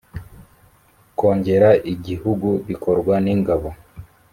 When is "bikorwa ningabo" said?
2.67-3.69